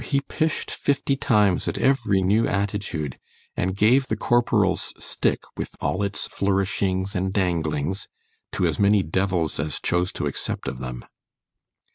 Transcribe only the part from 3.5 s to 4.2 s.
and gave the